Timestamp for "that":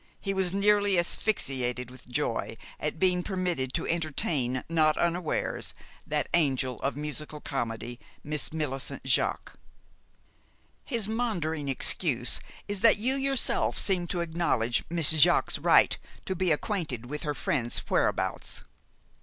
6.07-6.25, 12.79-12.97